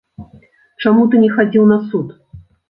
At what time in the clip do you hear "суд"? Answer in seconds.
1.93-2.17